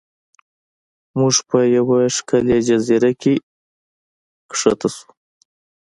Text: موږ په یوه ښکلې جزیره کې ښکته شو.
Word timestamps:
موږ 1.17 1.35
په 1.49 1.57
یوه 1.75 1.97
ښکلې 2.15 2.57
جزیره 2.67 3.11
کې 3.21 3.33
ښکته 4.57 4.89
شو. 4.95 5.09